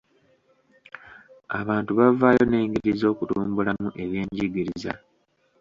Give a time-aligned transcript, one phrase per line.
[1.59, 4.91] Abantu bavaayo n'engeri z'okutumbulamu ebyenjigiriza.